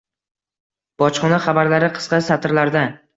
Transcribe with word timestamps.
Bojxona 1.03 1.39
xabarlari 1.43 1.91
qisqa 1.99 2.21
satrlarda: 2.29 2.83